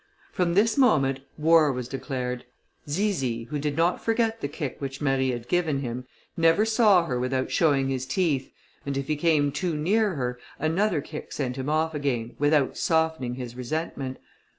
[0.31, 2.45] From this moment war was declared.
[2.89, 7.19] Zizi, who did not forget the kick which Marie had given him, never saw her
[7.19, 8.51] without showing his teeth,
[8.83, 13.35] and if he came too near her, another kick sent him off again, without softening
[13.35, 14.17] his resentment.